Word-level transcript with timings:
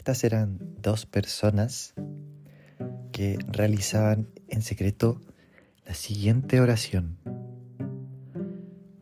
Estas 0.00 0.24
eran 0.24 0.58
dos 0.80 1.04
personas 1.04 1.92
que 3.12 3.38
realizaban 3.48 4.28
en 4.48 4.62
secreto 4.62 5.20
la 5.84 5.92
siguiente 5.92 6.58
oración. 6.58 7.18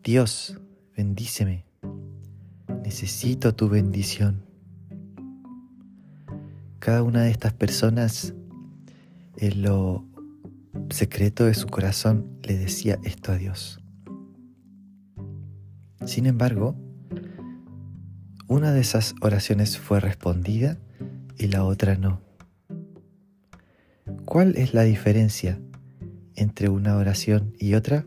Dios, 0.03 0.61
bendíceme. 0.97 1.65
Necesito 2.83 3.55
tu 3.55 3.69
bendición. 3.69 4.43
Cada 6.81 7.05
una 7.05 7.23
de 7.23 7.31
estas 7.31 7.53
personas 7.53 8.35
en 9.37 9.63
lo 9.63 10.05
secreto 10.91 11.45
de 11.45 11.55
su 11.55 11.69
corazón 11.69 12.41
le 12.43 12.59
decía 12.59 12.99
esto 13.05 13.31
a 13.31 13.37
Dios. 13.37 13.79
Sin 16.05 16.27
embargo, 16.27 16.88
una 18.49 18.73
de 18.73 18.81
esas 18.81 19.15
oraciones 19.21 19.79
fue 19.79 20.01
respondida 20.01 20.79
y 21.37 21.49
la 21.49 21.65
otra 21.65 21.97
no. 21.97 22.23
¿Cuál 24.25 24.57
es 24.57 24.73
la 24.73 24.85
diferencia 24.85 25.61
entre 26.35 26.71
una 26.71 26.97
oración 26.97 27.53
y 27.59 27.75
otra? 27.75 28.07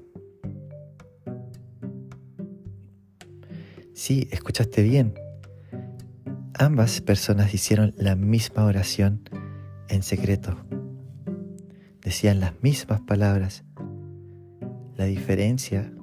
Sí, 3.93 4.27
escuchaste 4.31 4.81
bien. 4.81 5.13
Ambas 6.55 7.01
personas 7.01 7.53
hicieron 7.53 7.93
la 7.95 8.15
misma 8.15 8.65
oración 8.65 9.21
en 9.89 10.01
secreto. 10.01 10.57
Decían 12.01 12.39
las 12.39 12.53
mismas 12.63 13.01
palabras. 13.01 13.63
La 14.95 15.05
diferencia 15.05 15.93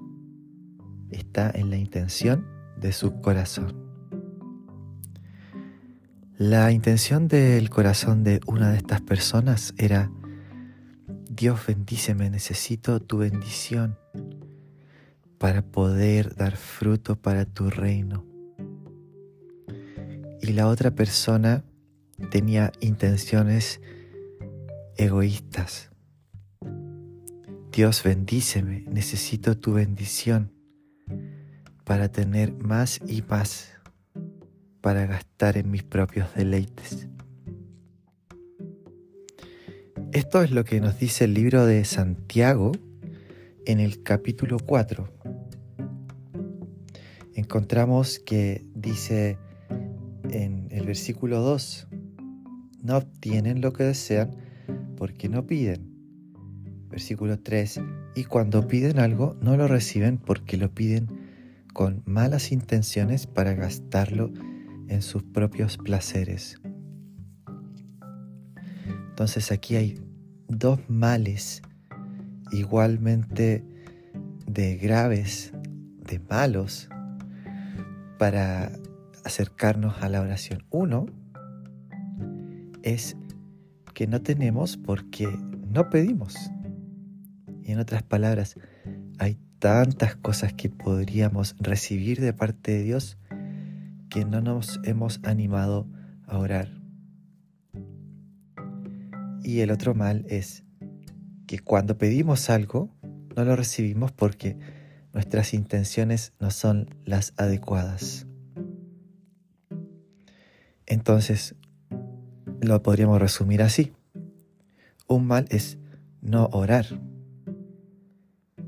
está 1.11 1.51
en 1.51 1.71
la 1.71 1.77
intención 1.77 2.47
de 2.81 2.93
su 2.93 3.21
corazón. 3.21 3.88
La 6.39 6.71
intención 6.71 7.27
del 7.27 7.69
corazón 7.69 8.23
de 8.23 8.41
una 8.47 8.71
de 8.71 8.77
estas 8.77 9.01
personas 9.01 9.75
era, 9.77 10.09
Dios 11.29 11.67
bendíceme, 11.67 12.31
necesito 12.31 13.01
tu 13.01 13.19
bendición 13.19 13.99
para 15.39 15.63
poder 15.63 16.37
dar 16.37 16.57
fruto 16.57 17.17
para 17.17 17.45
tu 17.45 17.71
reino. 17.71 18.25
Y 20.41 20.53
la 20.53 20.69
otra 20.69 20.93
persona 20.93 21.65
tenía 22.31 22.71
intenciones 22.79 23.81
egoístas. 24.97 25.91
Dios 27.73 28.05
bendíceme, 28.05 28.85
necesito 28.89 29.59
tu 29.59 29.73
bendición 29.73 30.53
para 31.83 32.13
tener 32.13 32.53
más 32.53 33.01
y 33.09 33.23
más 33.23 33.73
para 34.81 35.07
gastar 35.07 35.57
en 35.57 35.71
mis 35.71 35.83
propios 35.83 36.35
deleites. 36.35 37.09
Esto 40.13 40.43
es 40.43 40.51
lo 40.51 40.65
que 40.65 40.81
nos 40.81 40.99
dice 40.99 41.25
el 41.25 41.35
libro 41.35 41.67
de 41.67 41.85
Santiago 41.85 42.73
en 43.67 43.81
el 43.81 44.03
capítulo 44.03 44.59
4 44.59 45.19
encontramos 47.39 48.19
que 48.19 48.65
dice 48.75 49.39
en 50.31 50.67
el 50.71 50.87
versículo 50.87 51.41
2, 51.41 51.87
no 52.83 52.97
obtienen 52.97 53.61
lo 53.61 53.73
que 53.73 53.85
desean 53.85 54.33
porque 54.97 55.29
no 55.29 55.47
piden. 55.47 55.87
Versículo 56.91 57.39
3, 57.39 57.81
y 58.17 58.25
cuando 58.25 58.67
piden 58.67 58.99
algo 58.99 59.37
no 59.41 59.57
lo 59.57 59.69
reciben 59.69 60.19
porque 60.19 60.57
lo 60.57 60.75
piden 60.75 61.07
con 61.73 62.03
malas 62.07 62.51
intenciones 62.51 63.29
para 63.29 63.55
gastarlo 63.55 64.33
en 64.89 65.03
sus 65.03 65.23
propios 65.23 65.77
placeres. 65.79 66.61
Entonces 69.11 69.51
aquí 69.53 69.77
hay 69.77 70.01
dos 70.49 70.81
males 70.89 71.63
igualmente 72.53 73.65
de 74.47 74.77
graves, 74.77 75.53
de 76.09 76.19
malos, 76.19 76.89
para 78.19 78.73
acercarnos 79.25 80.03
a 80.03 80.09
la 80.09 80.21
oración. 80.21 80.65
Uno 80.71 81.07
es 82.83 83.17
que 83.95 84.07
no 84.07 84.23
tenemos 84.23 84.77
porque 84.77 85.29
no 85.71 85.91
pedimos. 85.91 86.35
Y 87.63 87.73
en 87.73 87.81
otras 87.81 88.03
palabras, 88.03 88.57
hay 89.19 89.39
tantas 89.59 90.17
cosas 90.17 90.53
que 90.53 90.71
podríamos 90.71 91.57
recibir 91.59 92.21
de 92.21 92.33
parte 92.33 92.73
de 92.73 92.83
Dios 92.85 93.18
que 94.11 94.25
no 94.25 94.41
nos 94.41 94.81
hemos 94.85 95.21
animado 95.25 95.87
a 96.27 96.39
orar. 96.39 96.69
Y 99.43 99.61
el 99.61 99.71
otro 99.71 99.95
mal 99.95 100.27
es 100.29 100.65
que 101.47 101.59
cuando 101.59 101.97
pedimos 101.97 102.51
algo, 102.51 102.91
no 103.35 103.45
lo 103.45 103.57
recibimos 103.57 104.13
porque 104.13 104.59
nuestras 105.13 105.55
intenciones 105.55 106.33
no 106.39 106.51
son 106.51 106.89
las 107.05 107.33
adecuadas. 107.37 108.27
Entonces, 110.87 111.55
lo 112.61 112.83
podríamos 112.83 113.21
resumir 113.21 113.63
así. 113.63 113.93
Un 115.07 115.27
mal 115.27 115.47
es 115.51 115.79
no 116.21 116.49
orar. 116.53 116.87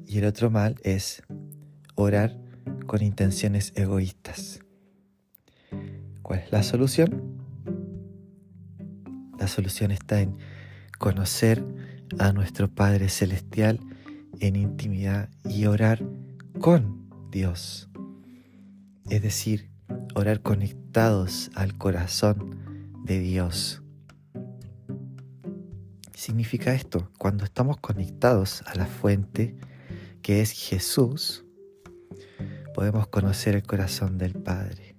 Y 0.06 0.18
el 0.18 0.24
otro 0.24 0.50
mal 0.50 0.76
es 0.82 1.22
orar 1.94 2.38
con 2.86 3.02
intenciones 3.02 3.72
egoístas. 3.76 4.60
¿Cuál 6.30 6.42
es 6.44 6.52
la 6.52 6.62
solución? 6.62 7.42
La 9.36 9.48
solución 9.48 9.90
está 9.90 10.20
en 10.20 10.38
conocer 10.96 11.60
a 12.20 12.32
nuestro 12.32 12.72
Padre 12.72 13.08
Celestial 13.08 13.80
en 14.38 14.54
intimidad 14.54 15.28
y 15.44 15.66
orar 15.66 16.04
con 16.60 17.10
Dios. 17.32 17.90
Es 19.08 19.22
decir, 19.22 19.72
orar 20.14 20.40
conectados 20.40 21.50
al 21.56 21.76
corazón 21.76 22.94
de 23.02 23.18
Dios. 23.18 23.82
Significa 26.14 26.74
esto, 26.74 27.10
cuando 27.18 27.42
estamos 27.42 27.78
conectados 27.78 28.62
a 28.66 28.76
la 28.76 28.86
fuente 28.86 29.56
que 30.22 30.42
es 30.42 30.52
Jesús, 30.52 31.44
podemos 32.72 33.08
conocer 33.08 33.56
el 33.56 33.64
corazón 33.64 34.16
del 34.16 34.34
Padre. 34.34 34.89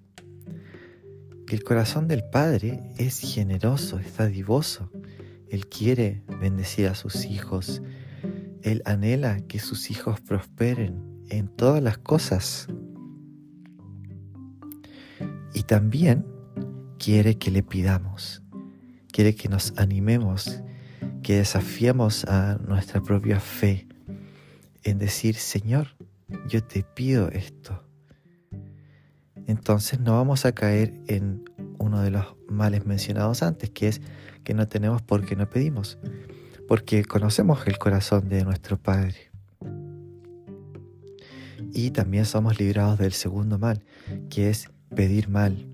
El 1.51 1.65
corazón 1.65 2.07
del 2.07 2.23
Padre 2.23 2.79
es 2.97 3.19
generoso, 3.19 3.99
es 3.99 4.15
dadivoso. 4.15 4.89
Él 5.49 5.67
quiere 5.67 6.23
bendecir 6.39 6.87
a 6.87 6.95
sus 6.95 7.25
hijos. 7.25 7.81
Él 8.61 8.81
anhela 8.85 9.41
que 9.41 9.59
sus 9.59 9.91
hijos 9.91 10.21
prosperen 10.21 11.25
en 11.29 11.49
todas 11.49 11.83
las 11.83 11.97
cosas. 11.97 12.69
Y 15.53 15.63
también 15.63 16.25
quiere 16.97 17.37
que 17.37 17.51
le 17.51 17.63
pidamos, 17.63 18.41
quiere 19.11 19.35
que 19.35 19.49
nos 19.49 19.73
animemos, 19.75 20.61
que 21.21 21.35
desafiemos 21.35 22.23
a 22.29 22.59
nuestra 22.65 23.01
propia 23.01 23.41
fe 23.41 23.89
en 24.83 24.99
decir, 24.99 25.35
Señor, 25.35 25.97
yo 26.47 26.63
te 26.63 26.83
pido 26.83 27.27
esto. 27.27 27.90
Entonces 29.47 29.99
no 29.99 30.13
vamos 30.13 30.45
a 30.45 30.53
caer 30.53 30.93
en 31.07 31.43
uno 31.77 32.01
de 32.01 32.11
los 32.11 32.25
males 32.47 32.85
mencionados 32.85 33.43
antes, 33.43 33.69
que 33.69 33.87
es 33.87 34.01
que 34.43 34.53
no 34.53 34.67
tenemos 34.67 35.01
porque 35.01 35.35
no 35.35 35.49
pedimos, 35.49 35.97
porque 36.67 37.03
conocemos 37.05 37.65
el 37.67 37.77
corazón 37.77 38.29
de 38.29 38.43
nuestro 38.43 38.77
Padre. 38.77 39.31
Y 41.73 41.91
también 41.91 42.25
somos 42.25 42.59
librados 42.59 42.99
del 42.99 43.13
segundo 43.13 43.57
mal, 43.57 43.83
que 44.29 44.49
es 44.49 44.69
pedir 44.93 45.29
mal, 45.29 45.67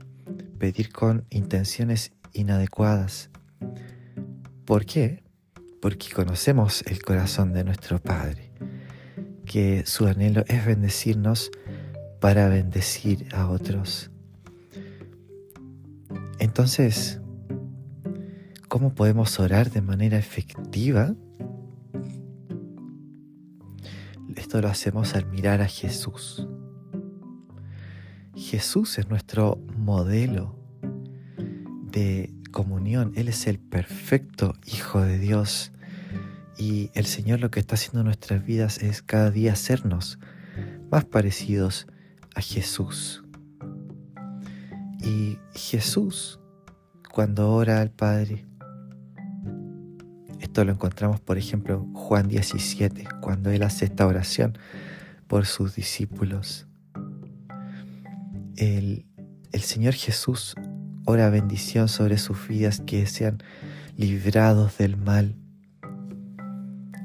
pedir 0.60 0.92
con 0.92 1.26
intenciones 1.30 2.12
inadecuadas. 2.34 3.30
¿Por 4.66 4.86
qué? 4.86 5.24
Porque 5.82 6.10
conocemos 6.14 6.84
el 6.84 7.02
corazón 7.02 7.54
de 7.54 7.64
nuestro 7.64 8.00
Padre, 8.00 8.52
que 9.46 9.86
su 9.86 10.06
anhelo 10.08 10.44
es 10.48 10.66
bendecirnos 10.66 11.52
para 12.20 12.50
bendecir 12.50 13.28
a 13.34 13.50
otros. 13.50 14.12
Entonces, 16.40 17.20
¿cómo 18.68 18.94
podemos 18.94 19.40
orar 19.40 19.72
de 19.72 19.82
manera 19.82 20.18
efectiva? 20.18 21.16
Esto 24.48 24.62
lo 24.62 24.70
hacemos 24.70 25.14
al 25.16 25.26
mirar 25.26 25.62
a 25.62 25.68
Jesús. 25.68 26.48
Jesús 28.34 28.98
es 28.98 29.10
nuestro 29.10 29.60
modelo 29.76 30.56
de 31.92 32.34
comunión. 32.52 33.12
Él 33.16 33.28
es 33.28 33.46
el 33.48 33.60
perfecto 33.60 34.54
Hijo 34.66 35.02
de 35.02 35.20
Dios. 35.20 35.74
Y 36.58 36.92
el 36.94 37.06
Señor 37.06 37.42
lo 37.42 37.52
que 37.52 37.60
está 37.60 37.76
haciendo 37.76 38.00
en 38.00 38.06
nuestras 38.06 38.46
vidas 38.46 38.82
es 38.82 39.02
cada 39.02 39.32
día 39.32 39.54
hacernos 39.54 40.18
más 40.90 41.04
parecidos 41.04 41.88
a 42.38 42.42
Jesús. 42.42 43.24
Y 45.00 45.40
Jesús, 45.56 46.40
cuando 47.12 47.52
ora 47.52 47.82
al 47.82 47.90
Padre. 47.90 48.46
Esto 50.40 50.64
lo 50.64 50.72
encontramos, 50.72 51.20
por 51.20 51.40
ejemplo, 51.40 51.88
Juan 51.94 52.28
17, 52.28 53.08
cuando 53.22 53.50
Él 53.50 53.64
hace 53.64 53.86
esta 53.86 54.06
oración 54.06 54.56
por 55.26 55.48
sus 55.48 55.76
discípulos. 55.76 56.68
El, 58.56 59.08
el 59.52 59.62
Señor 59.62 59.96
Jesús 59.96 60.54
ora 61.06 61.32
bendición 61.32 61.88
sobre 61.88 62.20
sus 62.20 62.48
vidas 62.48 62.82
que 62.86 63.08
sean 63.08 63.40
librados 63.96 64.78
del 64.78 64.96
mal. 64.96 65.36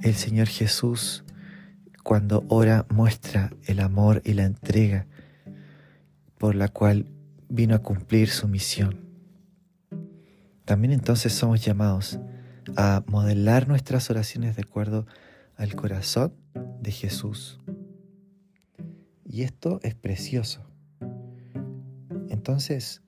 El 0.02 0.14
Señor 0.14 0.48
Jesús, 0.48 1.24
cuando 2.02 2.44
ora, 2.48 2.84
muestra 2.90 3.50
el 3.64 3.80
amor 3.80 4.20
y 4.26 4.34
la 4.34 4.44
entrega 4.44 5.06
por 6.42 6.56
la 6.56 6.66
cual 6.66 7.06
vino 7.48 7.76
a 7.76 7.78
cumplir 7.78 8.28
su 8.28 8.48
misión. 8.48 8.98
También 10.64 10.92
entonces 10.92 11.32
somos 11.32 11.64
llamados 11.64 12.18
a 12.76 13.04
modelar 13.06 13.68
nuestras 13.68 14.10
oraciones 14.10 14.56
de 14.56 14.62
acuerdo 14.62 15.06
al 15.54 15.76
corazón 15.76 16.34
de 16.80 16.90
Jesús. 16.90 17.60
Y 19.24 19.42
esto 19.42 19.78
es 19.84 19.94
precioso. 19.94 20.66
Entonces, 22.28 23.02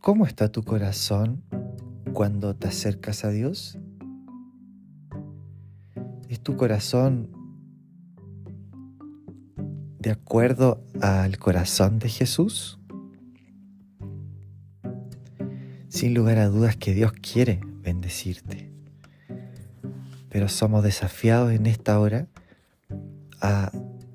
¿cómo 0.00 0.24
está 0.24 0.50
tu 0.50 0.62
corazón 0.62 1.44
cuando 2.14 2.56
te 2.56 2.68
acercas 2.68 3.26
a 3.26 3.28
Dios? 3.28 3.78
¿Es 6.30 6.40
tu 6.40 6.56
corazón 6.56 7.28
de 10.08 10.12
acuerdo 10.12 10.82
al 11.02 11.36
corazón 11.36 11.98
de 11.98 12.08
Jesús? 12.08 12.78
Sin 15.90 16.14
lugar 16.14 16.38
a 16.38 16.48
dudas 16.48 16.78
que 16.78 16.94
Dios 16.94 17.12
quiere 17.12 17.60
bendecirte, 17.82 18.72
pero 20.30 20.48
somos 20.48 20.82
desafiados 20.82 21.52
en 21.52 21.66
esta 21.66 22.00
hora 22.00 22.26
a 23.42 23.70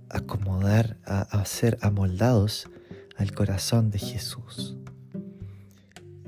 acomodar, 0.09 0.97
a, 1.05 1.21
a 1.21 1.45
ser 1.45 1.77
amoldados 1.81 2.67
al 3.15 3.31
corazón 3.31 3.91
de 3.91 3.99
Jesús. 3.99 4.75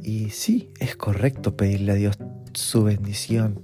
Y 0.03 0.29
sí, 0.29 0.69
es 0.79 0.95
correcto 0.95 1.57
pedirle 1.57 1.93
a 1.93 1.95
Dios 1.95 2.19
su 2.53 2.83
bendición, 2.83 3.63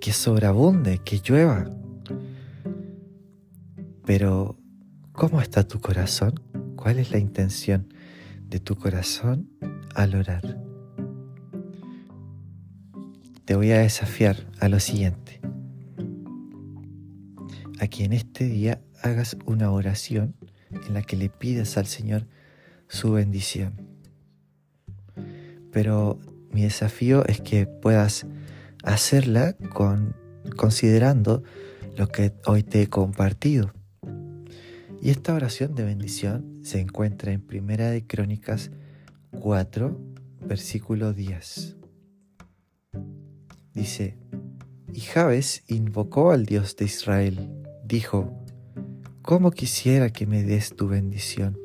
que 0.00 0.14
sobreabunde, 0.14 1.02
que 1.04 1.20
llueva. 1.22 1.70
Pero, 4.06 4.56
¿cómo 5.12 5.42
está 5.42 5.68
tu 5.68 5.80
corazón? 5.80 6.40
¿Cuál 6.76 6.98
es 6.98 7.10
la 7.10 7.18
intención 7.18 7.92
de 8.48 8.60
tu 8.60 8.76
corazón 8.76 9.50
al 9.94 10.14
orar? 10.14 10.58
Te 13.44 13.54
voy 13.54 13.72
a 13.72 13.80
desafiar 13.80 14.46
a 14.60 14.68
lo 14.70 14.80
siguiente, 14.80 15.40
a 17.78 17.86
que 17.88 18.04
en 18.04 18.14
este 18.14 18.46
día 18.46 18.80
hagas 19.02 19.36
una 19.44 19.70
oración 19.70 20.34
en 20.70 20.94
la 20.94 21.02
que 21.02 21.16
le 21.16 21.28
pides 21.28 21.76
al 21.76 21.86
Señor 21.86 22.26
su 22.88 23.12
bendición 23.12 23.96
pero 25.76 26.18
mi 26.52 26.62
desafío 26.62 27.26
es 27.26 27.42
que 27.42 27.66
puedas 27.66 28.26
hacerla 28.82 29.52
con, 29.74 30.16
considerando 30.56 31.42
lo 31.98 32.08
que 32.08 32.32
hoy 32.46 32.62
te 32.62 32.80
he 32.80 32.86
compartido. 32.86 33.74
Y 35.06 35.10
esta 35.10 35.34
oración 35.34 35.76
de 35.76 35.84
bendición 35.84 36.64
se 36.64 36.80
encuentra 36.80 37.30
en 37.30 37.40
Primera 37.40 37.92
de 37.92 38.04
Crónicas 38.04 38.72
4, 39.38 39.96
versículo 40.40 41.12
10. 41.12 41.76
Dice, 43.72 44.18
y 44.92 44.98
Jabes 44.98 45.62
invocó 45.68 46.32
al 46.32 46.44
Dios 46.44 46.74
de 46.74 46.86
Israel, 46.86 47.48
dijo, 47.84 48.36
¿cómo 49.22 49.52
quisiera 49.52 50.10
que 50.10 50.26
me 50.26 50.42
des 50.42 50.74
tu 50.74 50.88
bendición, 50.88 51.56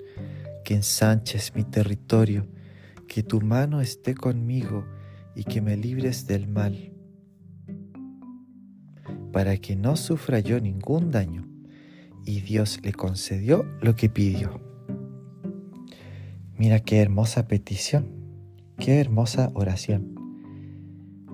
que 0.63 0.75
ensanches 0.75 1.55
mi 1.55 1.63
territorio, 1.63 2.47
que 3.07 3.23
tu 3.23 3.41
mano 3.41 3.81
esté 3.81 4.13
conmigo 4.13 4.85
y 5.35 5.45
que 5.45 5.61
me 5.61 5.77
libres 5.77 6.27
del 6.27 6.47
mal, 6.47 6.93
para 9.33 9.57
que 9.57 9.75
no 9.75 9.95
sufra 9.95 10.41
yo 10.41 10.61
ningún 10.61 11.09
daño. 11.09 11.50
Y 12.25 12.41
Dios 12.41 12.79
le 12.83 12.93
concedió 12.93 13.65
lo 13.81 13.95
que 13.95 14.09
pidió. 14.09 14.61
Mira 16.57 16.79
qué 16.79 17.01
hermosa 17.01 17.47
petición, 17.47 18.05
qué 18.77 18.99
hermosa 18.99 19.51
oración. 19.55 20.15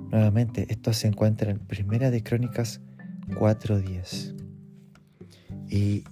Nuevamente, 0.09 0.67
esto 0.69 0.93
se 0.93 1.07
encuentra 1.07 1.51
en 1.51 1.59
Primera 1.59 2.11
de 2.11 2.23
Crónicas 2.23 2.79
4.10. 3.27 4.35
Y 5.69 6.05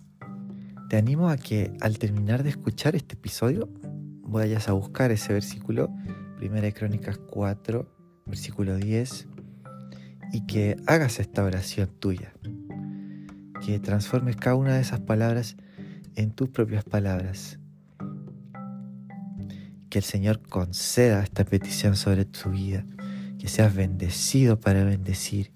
te 0.89 0.97
animo 0.97 1.29
a 1.29 1.37
que 1.37 1.71
al 1.79 1.97
terminar 1.97 2.43
de 2.43 2.49
escuchar 2.49 2.95
este 2.95 3.15
episodio 3.15 3.69
vayas 4.23 4.67
a 4.67 4.73
buscar 4.73 5.11
ese 5.11 5.33
versículo, 5.33 5.89
Primera 6.37 6.63
de 6.63 6.73
Crónicas 6.73 7.17
4, 7.17 7.89
versículo 8.25 8.75
10, 8.75 9.27
y 10.33 10.45
que 10.45 10.75
hagas 10.87 11.19
esta 11.19 11.43
oración 11.43 11.89
tuya. 11.99 12.34
Que 13.65 13.79
transformes 13.79 14.35
cada 14.35 14.55
una 14.55 14.75
de 14.75 14.81
esas 14.81 14.99
palabras 14.99 15.55
en 16.15 16.31
tus 16.31 16.49
propias 16.49 16.83
palabras. 16.83 17.57
Que 19.89 19.99
el 19.99 20.03
Señor 20.03 20.41
conceda 20.41 21.23
esta 21.23 21.45
petición 21.45 21.95
sobre 21.95 22.25
tu 22.25 22.51
vida. 22.51 22.85
Que 23.39 23.47
seas 23.47 23.73
bendecido 23.73 24.59
para 24.59 24.83
bendecir. 24.83 25.51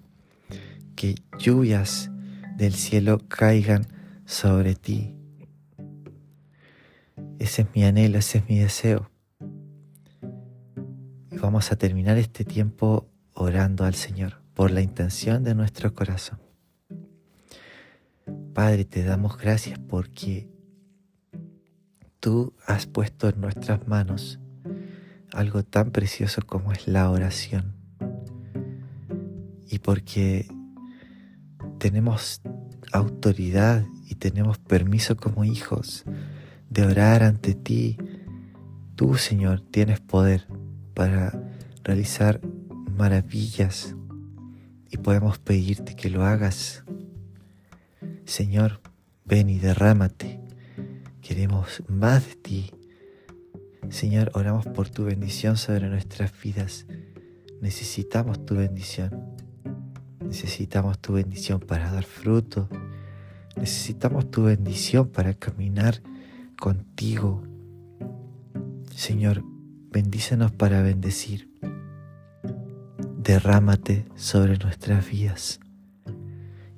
Que 0.96 1.14
lluvias 1.38 2.10
del 2.56 2.74
cielo 2.74 3.20
caigan 3.28 3.86
sobre 4.24 4.74
ti 4.74 5.14
ese 7.40 7.62
es 7.62 7.68
mi 7.74 7.84
anhelo, 7.84 8.18
ese 8.18 8.38
es 8.38 8.48
mi 8.50 8.58
deseo. 8.58 9.10
Y 11.32 11.38
vamos 11.38 11.72
a 11.72 11.76
terminar 11.76 12.18
este 12.18 12.44
tiempo 12.44 13.08
orando 13.32 13.86
al 13.86 13.94
Señor 13.94 14.42
por 14.52 14.70
la 14.70 14.82
intención 14.82 15.42
de 15.42 15.54
nuestro 15.54 15.94
corazón. 15.94 16.38
Padre, 18.62 18.84
te 18.84 19.02
damos 19.04 19.38
gracias 19.38 19.78
porque 19.78 20.46
tú 22.20 22.52
has 22.66 22.84
puesto 22.84 23.30
en 23.30 23.40
nuestras 23.40 23.88
manos 23.88 24.38
algo 25.32 25.62
tan 25.62 25.92
precioso 25.92 26.42
como 26.44 26.70
es 26.70 26.86
la 26.86 27.08
oración. 27.08 27.74
Y 29.66 29.78
porque 29.78 30.46
tenemos 31.78 32.42
autoridad 32.92 33.86
y 34.06 34.16
tenemos 34.16 34.58
permiso 34.58 35.16
como 35.16 35.44
hijos 35.44 36.04
de 36.68 36.84
orar 36.84 37.22
ante 37.22 37.54
ti. 37.54 37.96
Tú, 38.94 39.14
Señor, 39.14 39.62
tienes 39.62 40.00
poder 40.00 40.46
para 40.92 41.50
realizar 41.82 42.42
maravillas 42.94 43.96
y 44.90 44.98
podemos 44.98 45.38
pedirte 45.38 45.96
que 45.96 46.10
lo 46.10 46.26
hagas. 46.26 46.84
Señor, 48.30 48.80
ven 49.24 49.50
y 49.50 49.58
derrámate. 49.58 50.40
Queremos 51.20 51.82
más 51.88 52.28
de 52.28 52.34
ti. 52.36 52.70
Señor, 53.88 54.30
oramos 54.34 54.66
por 54.66 54.88
tu 54.88 55.02
bendición 55.02 55.56
sobre 55.56 55.88
nuestras 55.88 56.32
vidas. 56.40 56.86
Necesitamos 57.60 58.46
tu 58.46 58.54
bendición. 58.54 59.34
Necesitamos 60.20 61.00
tu 61.00 61.14
bendición 61.14 61.58
para 61.58 61.90
dar 61.90 62.04
fruto. 62.04 62.68
Necesitamos 63.56 64.30
tu 64.30 64.44
bendición 64.44 65.08
para 65.08 65.34
caminar 65.34 66.00
contigo. 66.56 67.42
Señor, 68.94 69.42
bendícenos 69.90 70.52
para 70.52 70.82
bendecir. 70.82 71.50
Derrámate 73.18 74.06
sobre 74.14 74.56
nuestras 74.56 75.10
vidas. 75.10 75.58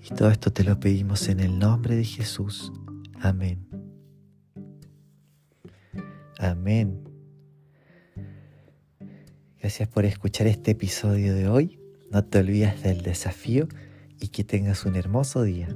Y 0.02 0.14
todo 0.14 0.30
esto 0.30 0.52
te 0.52 0.64
lo 0.64 0.80
pedimos 0.80 1.28
en 1.28 1.40
el 1.40 1.58
nombre 1.58 1.94
de 1.94 2.04
Jesús. 2.04 2.72
Amén. 3.20 3.66
Amén. 6.38 7.04
Gracias 9.60 9.88
por 9.88 10.04
escuchar 10.04 10.48
este 10.48 10.72
episodio 10.72 11.34
de 11.34 11.48
hoy. 11.48 11.78
No 12.10 12.24
te 12.24 12.38
olvides 12.38 12.82
del 12.82 13.02
desafío 13.02 13.68
y 14.18 14.28
que 14.28 14.42
tengas 14.42 14.84
un 14.84 14.96
hermoso 14.96 15.44
día. 15.44 15.68